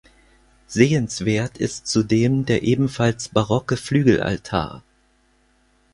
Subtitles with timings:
[0.65, 4.81] Sehenswert ist zudem der ebenfalls barocke Flügelaltar.